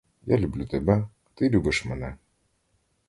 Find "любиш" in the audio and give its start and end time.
1.49-1.85